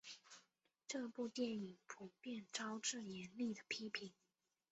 [0.87, 4.11] 这部电影普遍招致严厉的批评。